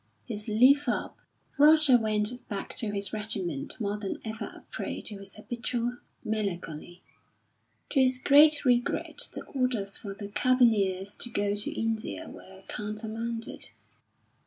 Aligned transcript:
His 0.25 0.47
leave 0.47 0.85
up, 0.87 1.15
Roger 1.59 1.95
went 1.95 2.47
back 2.49 2.75
to 2.77 2.89
his 2.89 3.13
regiment 3.13 3.79
more 3.79 3.97
than 3.99 4.19
ever 4.25 4.45
a 4.45 4.61
prey 4.71 4.99
to 5.01 5.19
his 5.19 5.35
habitual 5.35 5.97
melancholy. 6.23 7.03
To 7.91 7.99
his 8.01 8.17
great 8.17 8.65
regret 8.65 9.29
the 9.35 9.43
orders 9.43 9.97
for 9.97 10.15
the 10.15 10.29
Carbineers 10.29 11.15
to 11.19 11.29
go 11.29 11.55
to 11.55 11.71
India 11.79 12.27
were 12.27 12.63
countermanded. 12.67 13.69